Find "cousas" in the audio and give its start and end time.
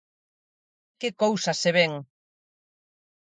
1.23-1.57